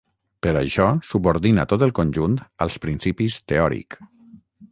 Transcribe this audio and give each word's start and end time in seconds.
Per 0.45 0.53
això 0.61 0.87
subordina 1.09 1.65
tot 1.73 1.85
el 1.89 1.93
conjunt 2.01 2.39
als 2.67 2.79
principis 2.87 3.39
teòric. 3.53 4.01